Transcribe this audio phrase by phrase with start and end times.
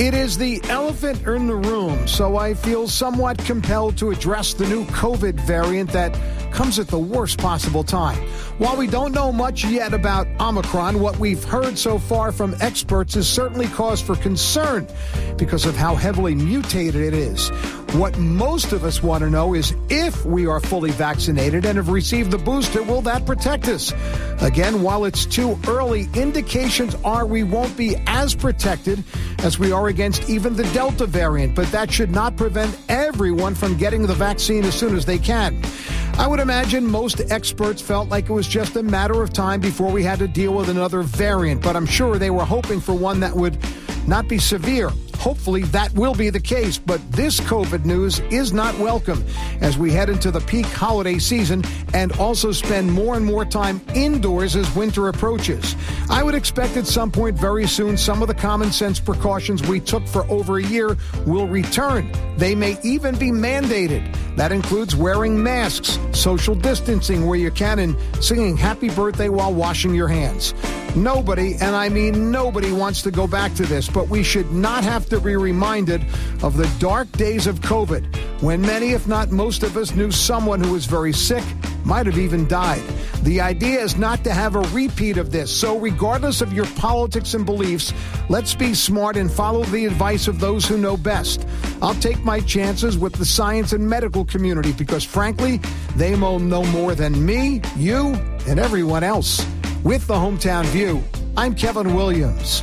[0.00, 4.66] It is the elephant in the room, so I feel somewhat compelled to address the
[4.66, 6.18] new COVID variant that
[6.52, 8.18] comes at the worst possible time.
[8.58, 13.16] While we don't know much yet about Omicron, what we've heard so far from experts
[13.16, 14.86] is certainly cause for concern
[15.36, 17.50] because of how heavily mutated it is.
[17.94, 21.88] What most of us want to know is if we are fully vaccinated and have
[21.88, 23.92] received the booster, will that protect us?
[24.42, 29.02] Again, while it's too early, indications are we won't be as protected
[29.40, 33.76] as we are against even the Delta variant, but that should not prevent everyone from
[33.76, 35.60] getting the vaccine as soon as they can.
[36.18, 39.90] I would imagine most experts felt like it was just a matter of time before
[39.90, 43.20] we had to deal with another variant, but I'm sure they were hoping for one
[43.20, 43.58] that would
[44.06, 44.90] not be severe.
[45.20, 49.22] Hopefully, that will be the case, but this COVID news is not welcome
[49.60, 51.62] as we head into the peak holiday season
[51.92, 55.76] and also spend more and more time indoors as winter approaches.
[56.08, 59.78] I would expect at some point very soon some of the common sense precautions we
[59.78, 60.96] took for over a year
[61.26, 62.10] will return.
[62.38, 64.16] They may even be mandated.
[64.36, 69.94] That includes wearing masks, social distancing where you can, and singing happy birthday while washing
[69.94, 70.54] your hands.
[70.96, 74.82] Nobody, and I mean nobody, wants to go back to this, but we should not
[74.84, 76.02] have to be reminded
[76.42, 80.60] of the dark days of COVID when many, if not most of us, knew someone
[80.60, 81.44] who was very sick,
[81.84, 82.82] might have even died.
[83.22, 85.54] The idea is not to have a repeat of this.
[85.54, 87.92] So, regardless of your politics and beliefs,
[88.28, 91.46] let's be smart and follow the advice of those who know best.
[91.82, 95.58] I'll take my chances with the science and medical community because, frankly,
[95.96, 98.14] they know more than me, you,
[98.46, 99.46] and everyone else.
[99.82, 101.02] With the Hometown View,
[101.38, 102.60] I'm Kevin Williams.